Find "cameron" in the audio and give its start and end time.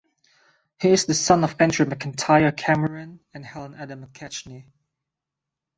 2.53-3.19